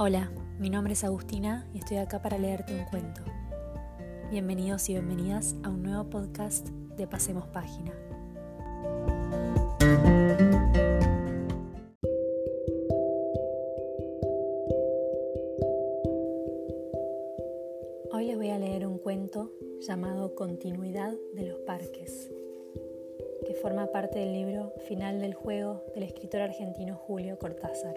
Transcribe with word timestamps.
Hola, 0.00 0.30
mi 0.60 0.70
nombre 0.70 0.92
es 0.92 1.02
Agustina 1.02 1.68
y 1.74 1.78
estoy 1.78 1.96
acá 1.96 2.22
para 2.22 2.38
leerte 2.38 2.72
un 2.72 2.84
cuento. 2.84 3.20
Bienvenidos 4.30 4.88
y 4.88 4.92
bienvenidas 4.92 5.56
a 5.64 5.70
un 5.70 5.82
nuevo 5.82 6.08
podcast 6.08 6.68
de 6.68 7.08
Pasemos 7.08 7.48
Página. 7.48 7.92
Hoy 18.12 18.26
les 18.26 18.36
voy 18.36 18.50
a 18.50 18.58
leer 18.60 18.86
un 18.86 18.98
cuento 18.98 19.50
llamado 19.80 20.36
Continuidad 20.36 21.12
de 21.34 21.48
los 21.48 21.58
Parques, 21.62 22.30
que 23.44 23.54
forma 23.54 23.88
parte 23.88 24.20
del 24.20 24.32
libro 24.32 24.74
Final 24.86 25.20
del 25.20 25.34
Juego 25.34 25.82
del 25.92 26.04
escritor 26.04 26.42
argentino 26.42 26.94
Julio 26.94 27.36
Cortázar. 27.40 27.96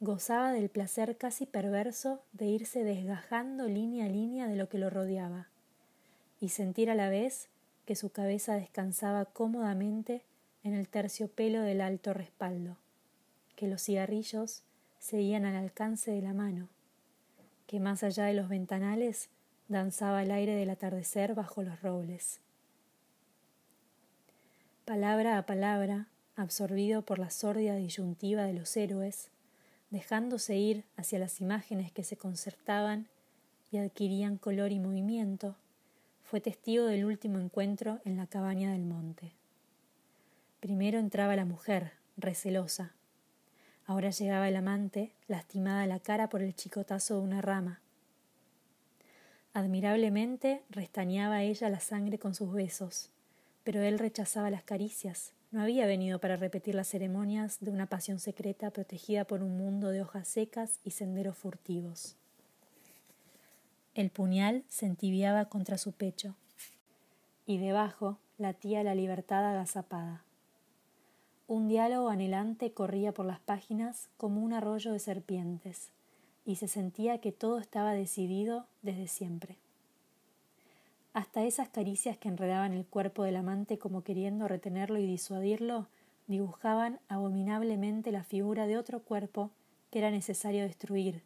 gozaba 0.00 0.52
del 0.52 0.70
placer 0.70 1.18
casi 1.18 1.44
perverso 1.44 2.22
de 2.32 2.46
irse 2.46 2.84
desgajando 2.84 3.68
línea 3.68 4.06
a 4.06 4.08
línea 4.08 4.46
de 4.46 4.56
lo 4.56 4.68
que 4.68 4.78
lo 4.78 4.88
rodeaba, 4.88 5.48
y 6.40 6.48
sentir 6.48 6.90
a 6.90 6.94
la 6.94 7.10
vez 7.10 7.48
que 7.84 7.94
su 7.94 8.10
cabeza 8.10 8.54
descansaba 8.54 9.26
cómodamente 9.26 10.22
en 10.64 10.74
el 10.74 10.88
terciopelo 10.88 11.60
del 11.60 11.82
alto 11.82 12.14
respaldo, 12.14 12.78
que 13.56 13.68
los 13.68 13.82
cigarrillos 13.82 14.62
seguían 14.98 15.44
al 15.44 15.56
alcance 15.56 16.10
de 16.10 16.22
la 16.22 16.32
mano, 16.32 16.68
que 17.66 17.78
más 17.78 18.02
allá 18.02 18.24
de 18.24 18.34
los 18.34 18.48
ventanales 18.48 19.28
danzaba 19.68 20.22
el 20.22 20.30
aire 20.30 20.54
del 20.54 20.70
atardecer 20.70 21.34
bajo 21.34 21.62
los 21.62 21.82
robles. 21.82 22.40
Palabra 24.86 25.36
a 25.36 25.44
palabra, 25.44 26.06
absorbido 26.36 27.02
por 27.02 27.18
la 27.18 27.30
sórdida 27.30 27.76
disyuntiva 27.76 28.44
de 28.44 28.54
los 28.54 28.76
héroes, 28.76 29.30
dejándose 29.90 30.56
ir 30.56 30.84
hacia 30.96 31.18
las 31.18 31.40
imágenes 31.40 31.92
que 31.92 32.04
se 32.04 32.16
concertaban 32.16 33.08
y 33.70 33.78
adquirían 33.78 34.38
color 34.38 34.72
y 34.72 34.78
movimiento, 34.78 35.56
fue 36.22 36.40
testigo 36.40 36.86
del 36.86 37.04
último 37.04 37.38
encuentro 37.38 38.00
en 38.04 38.16
la 38.16 38.26
cabaña 38.26 38.72
del 38.72 38.84
monte. 38.84 39.32
Primero 40.60 40.98
entraba 40.98 41.34
la 41.34 41.44
mujer, 41.44 41.92
recelosa. 42.16 42.92
Ahora 43.86 44.10
llegaba 44.10 44.48
el 44.48 44.56
amante, 44.56 45.12
lastimada 45.26 45.86
la 45.86 45.98
cara 45.98 46.28
por 46.28 46.42
el 46.42 46.54
chicotazo 46.54 47.16
de 47.16 47.20
una 47.22 47.42
rama. 47.42 47.80
Admirablemente 49.52 50.62
restañaba 50.70 51.42
ella 51.42 51.68
la 51.68 51.80
sangre 51.80 52.18
con 52.18 52.34
sus 52.34 52.52
besos, 52.52 53.10
pero 53.64 53.82
él 53.82 53.98
rechazaba 53.98 54.50
las 54.50 54.62
caricias, 54.62 55.32
no 55.50 55.62
había 55.62 55.86
venido 55.86 56.20
para 56.20 56.36
repetir 56.36 56.74
las 56.74 56.88
ceremonias 56.88 57.58
de 57.60 57.70
una 57.70 57.86
pasión 57.86 58.20
secreta 58.20 58.70
protegida 58.70 59.24
por 59.24 59.42
un 59.42 59.56
mundo 59.56 59.88
de 59.88 60.02
hojas 60.02 60.28
secas 60.28 60.78
y 60.84 60.92
senderos 60.92 61.36
furtivos. 61.36 62.16
El 63.94 64.10
puñal 64.10 64.62
se 64.68 64.86
entibiaba 64.86 65.46
contra 65.46 65.76
su 65.76 65.92
pecho, 65.92 66.36
y 67.46 67.58
debajo 67.58 68.18
latía 68.38 68.84
la 68.84 68.94
libertad 68.94 69.44
agazapada. 69.44 70.22
Un 71.48 71.66
diálogo 71.66 72.10
anhelante 72.10 72.72
corría 72.72 73.12
por 73.12 73.26
las 73.26 73.40
páginas 73.40 74.08
como 74.16 74.40
un 74.42 74.52
arroyo 74.52 74.92
de 74.92 75.00
serpientes, 75.00 75.90
y 76.44 76.56
se 76.56 76.68
sentía 76.68 77.18
que 77.18 77.32
todo 77.32 77.58
estaba 77.58 77.92
decidido 77.92 78.66
desde 78.82 79.08
siempre 79.08 79.58
hasta 81.12 81.44
esas 81.44 81.68
caricias 81.68 82.16
que 82.16 82.28
enredaban 82.28 82.72
el 82.72 82.86
cuerpo 82.86 83.24
del 83.24 83.36
amante 83.36 83.78
como 83.78 84.02
queriendo 84.02 84.46
retenerlo 84.46 84.98
y 84.98 85.06
disuadirlo, 85.06 85.86
dibujaban 86.28 87.00
abominablemente 87.08 88.12
la 88.12 88.22
figura 88.22 88.66
de 88.66 88.78
otro 88.78 89.00
cuerpo 89.00 89.50
que 89.90 89.98
era 89.98 90.10
necesario 90.10 90.62
destruir. 90.62 91.22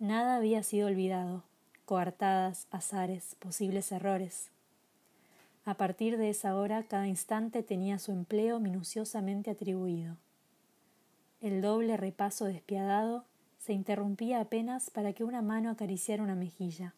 Nada 0.00 0.36
había 0.36 0.62
sido 0.62 0.88
olvidado, 0.88 1.44
coartadas, 1.84 2.66
azares, 2.70 3.36
posibles 3.38 3.92
errores. 3.92 4.48
A 5.64 5.74
partir 5.74 6.16
de 6.16 6.30
esa 6.30 6.56
hora 6.56 6.82
cada 6.82 7.06
instante 7.06 7.62
tenía 7.62 7.98
su 7.98 8.10
empleo 8.10 8.58
minuciosamente 8.58 9.50
atribuido. 9.50 10.16
El 11.40 11.62
doble 11.62 11.96
repaso 11.96 12.46
despiadado 12.46 13.24
se 13.58 13.72
interrumpía 13.72 14.40
apenas 14.40 14.90
para 14.90 15.12
que 15.12 15.22
una 15.22 15.42
mano 15.42 15.70
acariciara 15.70 16.22
una 16.22 16.34
mejilla. 16.34 16.94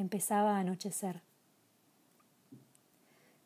Empezaba 0.00 0.56
a 0.56 0.60
anochecer. 0.60 1.20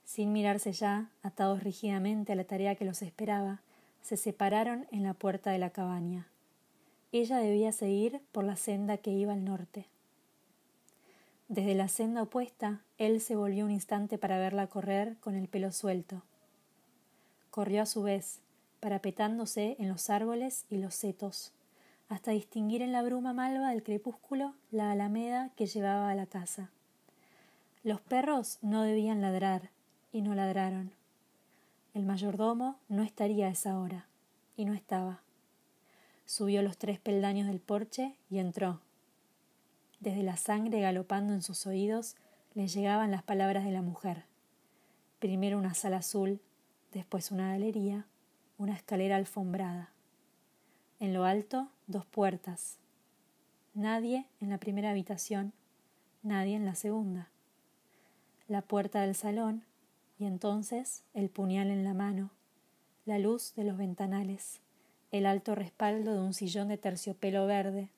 Sin 0.04 0.32
mirarse 0.32 0.70
ya, 0.70 1.10
atados 1.24 1.64
rígidamente 1.64 2.32
a 2.32 2.36
la 2.36 2.44
tarea 2.44 2.76
que 2.76 2.84
los 2.84 3.02
esperaba, 3.02 3.60
se 4.02 4.16
separaron 4.16 4.86
en 4.92 5.02
la 5.02 5.14
puerta 5.14 5.50
de 5.50 5.58
la 5.58 5.70
cabaña. 5.70 6.28
Ella 7.10 7.38
debía 7.38 7.72
seguir 7.72 8.20
por 8.30 8.44
la 8.44 8.54
senda 8.54 8.98
que 8.98 9.10
iba 9.10 9.32
al 9.32 9.44
norte. 9.44 9.86
Desde 11.48 11.74
la 11.74 11.88
senda 11.88 12.22
opuesta, 12.22 12.82
él 12.98 13.20
se 13.20 13.34
volvió 13.34 13.64
un 13.64 13.72
instante 13.72 14.16
para 14.16 14.38
verla 14.38 14.68
correr 14.68 15.16
con 15.18 15.34
el 15.34 15.48
pelo 15.48 15.72
suelto. 15.72 16.22
Corrió 17.50 17.82
a 17.82 17.86
su 17.86 18.04
vez, 18.04 18.38
parapetándose 18.78 19.74
en 19.80 19.88
los 19.88 20.08
árboles 20.08 20.66
y 20.70 20.76
los 20.76 20.94
setos, 20.94 21.50
hasta 22.14 22.30
distinguir 22.30 22.80
en 22.80 22.92
la 22.92 23.02
bruma 23.02 23.32
malva 23.32 23.70
del 23.70 23.82
crepúsculo 23.82 24.54
la 24.70 24.92
alameda 24.92 25.50
que 25.56 25.66
llevaba 25.66 26.10
a 26.10 26.14
la 26.14 26.26
casa. 26.26 26.70
Los 27.82 28.00
perros 28.00 28.58
no 28.62 28.82
debían 28.82 29.20
ladrar, 29.20 29.70
y 30.12 30.22
no 30.22 30.36
ladraron. 30.36 30.92
El 31.92 32.04
mayordomo 32.04 32.78
no 32.88 33.02
estaría 33.02 33.48
a 33.48 33.50
esa 33.50 33.80
hora, 33.80 34.06
y 34.56 34.64
no 34.64 34.74
estaba. 34.74 35.22
Subió 36.24 36.62
los 36.62 36.78
tres 36.78 37.00
peldaños 37.00 37.48
del 37.48 37.58
porche 37.58 38.14
y 38.30 38.38
entró. 38.38 38.80
Desde 39.98 40.22
la 40.22 40.36
sangre 40.36 40.80
galopando 40.80 41.34
en 41.34 41.42
sus 41.42 41.66
oídos 41.66 42.14
le 42.54 42.68
llegaban 42.68 43.10
las 43.10 43.24
palabras 43.24 43.64
de 43.64 43.72
la 43.72 43.82
mujer. 43.82 44.22
Primero 45.18 45.58
una 45.58 45.74
sala 45.74 45.96
azul, 45.96 46.40
después 46.92 47.32
una 47.32 47.48
galería, 47.48 48.06
una 48.56 48.74
escalera 48.74 49.16
alfombrada. 49.16 49.93
En 51.04 51.12
lo 51.12 51.26
alto, 51.26 51.68
dos 51.86 52.06
puertas. 52.06 52.78
Nadie 53.74 54.24
en 54.40 54.48
la 54.48 54.56
primera 54.56 54.88
habitación, 54.88 55.52
nadie 56.22 56.56
en 56.56 56.64
la 56.64 56.76
segunda. 56.76 57.28
La 58.48 58.62
puerta 58.62 59.02
del 59.02 59.14
salón 59.14 59.64
y 60.18 60.24
entonces 60.24 61.02
el 61.12 61.28
puñal 61.28 61.70
en 61.70 61.84
la 61.84 61.92
mano, 61.92 62.30
la 63.04 63.18
luz 63.18 63.52
de 63.54 63.64
los 63.64 63.76
ventanales, 63.76 64.60
el 65.12 65.26
alto 65.26 65.54
respaldo 65.54 66.14
de 66.14 66.20
un 66.20 66.32
sillón 66.32 66.68
de 66.68 66.78
terciopelo 66.78 67.46
verde, 67.46 67.90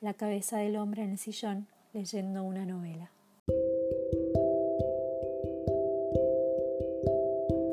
la 0.00 0.14
cabeza 0.14 0.56
del 0.56 0.76
hombre 0.76 1.02
en 1.02 1.10
el 1.10 1.18
sillón 1.18 1.66
leyendo 1.92 2.44
una 2.44 2.64
novela. 2.64 3.10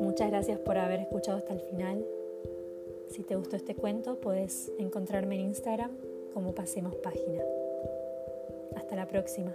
Muchas 0.02 0.28
gracias 0.30 0.58
por 0.58 0.76
haber 0.76 1.00
escuchado 1.00 1.38
hasta 1.38 1.54
el 1.54 1.60
final. 1.60 2.04
Si 3.08 3.22
te 3.22 3.36
gustó 3.36 3.56
este 3.56 3.74
cuento, 3.74 4.20
puedes 4.20 4.72
encontrarme 4.78 5.36
en 5.36 5.42
Instagram 5.42 5.92
como 6.34 6.54
Pasemos 6.54 6.94
Página. 6.96 7.42
Hasta 8.76 8.96
la 8.96 9.06
próxima. 9.06 9.54